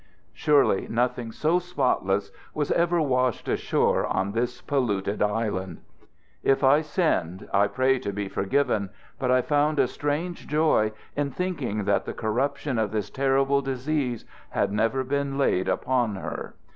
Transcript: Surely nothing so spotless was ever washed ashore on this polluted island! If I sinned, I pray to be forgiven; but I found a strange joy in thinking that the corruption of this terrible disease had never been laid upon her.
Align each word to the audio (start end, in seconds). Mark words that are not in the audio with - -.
Surely 0.33 0.87
nothing 0.89 1.31
so 1.31 1.59
spotless 1.59 2.31
was 2.55 2.71
ever 2.71 2.99
washed 2.99 3.47
ashore 3.47 4.03
on 4.07 4.31
this 4.31 4.59
polluted 4.59 5.21
island! 5.21 5.79
If 6.41 6.63
I 6.63 6.81
sinned, 6.81 7.47
I 7.53 7.67
pray 7.67 7.99
to 7.99 8.11
be 8.11 8.27
forgiven; 8.27 8.89
but 9.19 9.29
I 9.29 9.43
found 9.43 9.77
a 9.77 9.87
strange 9.87 10.47
joy 10.47 10.91
in 11.15 11.29
thinking 11.29 11.83
that 11.83 12.05
the 12.05 12.13
corruption 12.15 12.79
of 12.79 12.89
this 12.89 13.11
terrible 13.11 13.61
disease 13.61 14.25
had 14.49 14.71
never 14.71 15.03
been 15.03 15.37
laid 15.37 15.69
upon 15.69 16.15
her. 16.15 16.55